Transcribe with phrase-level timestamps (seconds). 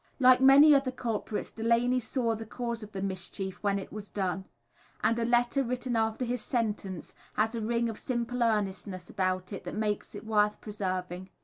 [0.19, 4.45] Like many other culprits, Delaney saw the cause of the mischief when it was done;
[5.03, 9.63] and a letter written after his sentence, has a ring of simple earnestness about it
[9.65, 11.29] that makes it worth preserving.